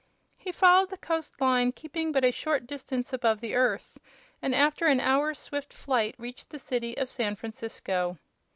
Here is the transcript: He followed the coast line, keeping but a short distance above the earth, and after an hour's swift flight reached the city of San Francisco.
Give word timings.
He 0.39 0.51
followed 0.51 0.89
the 0.89 0.97
coast 0.97 1.39
line, 1.39 1.71
keeping 1.71 2.11
but 2.11 2.25
a 2.25 2.31
short 2.31 2.65
distance 2.65 3.13
above 3.13 3.39
the 3.39 3.53
earth, 3.53 3.99
and 4.41 4.55
after 4.55 4.87
an 4.87 4.99
hour's 4.99 5.37
swift 5.37 5.71
flight 5.71 6.15
reached 6.17 6.49
the 6.49 6.57
city 6.57 6.97
of 6.97 7.07
San 7.11 7.35
Francisco. 7.35 8.17